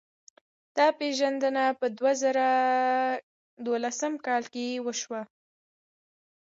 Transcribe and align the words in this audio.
دا 0.77 0.87
پېژندنه 0.99 1.65
په 1.79 1.85
دوه 1.97 2.11
زره 2.23 2.47
دولسم 3.65 4.13
کال 4.25 4.43
کې 4.53 4.65
وشوه. 4.85 5.21